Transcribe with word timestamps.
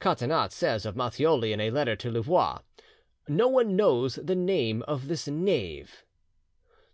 Catinat 0.00 0.52
says 0.52 0.84
of 0.84 0.96
Matthioli 0.96 1.50
in 1.50 1.62
a 1.62 1.70
letter 1.70 1.96
to 1.96 2.10
Louvois 2.10 2.58
"No 3.26 3.48
one 3.48 3.74
knows 3.74 4.16
the 4.16 4.34
name 4.36 4.82
of 4.82 5.08
this 5.08 5.26
knave." 5.26 6.04